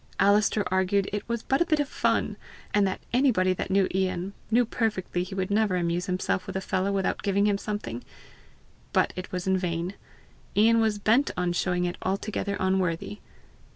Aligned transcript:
Alister 0.19 0.63
argued 0.71 1.07
it 1.13 1.29
was 1.29 1.43
but 1.43 1.61
a 1.61 1.65
bit 1.67 1.79
of 1.79 1.87
fun, 1.87 2.35
and 2.73 2.87
that 2.87 3.01
anybody 3.13 3.53
that 3.53 3.69
knew 3.69 3.87
Ian, 3.93 4.33
knew 4.49 4.65
perfectly 4.65 5.21
he 5.21 5.35
would 5.35 5.51
never 5.51 5.75
amuse 5.75 6.07
himself 6.07 6.47
with 6.47 6.55
a 6.55 6.59
fellow 6.59 6.91
without 6.91 7.21
giving 7.21 7.45
him 7.45 7.59
something, 7.59 8.03
but 8.93 9.13
it 9.15 9.31
was 9.31 9.45
in 9.45 9.59
vain; 9.59 9.93
Ian 10.57 10.81
was 10.81 10.97
bent 10.97 11.29
on 11.37 11.53
showing 11.53 11.85
it 11.85 11.97
altogether 12.01 12.57
unworthy. 12.59 13.19